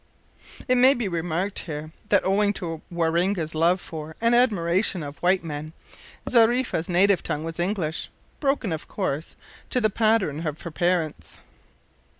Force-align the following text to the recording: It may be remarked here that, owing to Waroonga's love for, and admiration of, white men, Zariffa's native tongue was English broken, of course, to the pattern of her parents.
It 0.67 0.79
may 0.79 0.95
be 0.95 1.07
remarked 1.07 1.59
here 1.59 1.91
that, 2.09 2.25
owing 2.25 2.53
to 2.53 2.81
Waroonga's 2.91 3.53
love 3.53 3.79
for, 3.79 4.15
and 4.19 4.33
admiration 4.33 5.03
of, 5.03 5.19
white 5.19 5.43
men, 5.43 5.73
Zariffa's 6.27 6.89
native 6.89 7.21
tongue 7.21 7.43
was 7.43 7.59
English 7.59 8.09
broken, 8.39 8.71
of 8.73 8.87
course, 8.87 9.35
to 9.69 9.79
the 9.79 9.91
pattern 9.91 10.47
of 10.47 10.61
her 10.61 10.71
parents. 10.71 11.39